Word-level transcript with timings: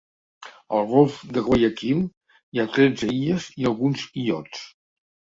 Al 0.75 0.85
golf 0.91 1.17
de 1.35 1.43
Guayaquil 1.49 1.99
hi 2.05 2.61
ha 2.63 2.65
tretze 2.77 3.09
illes 3.17 3.45
i 3.65 3.69
alguns 3.73 4.07
illots. 4.23 4.65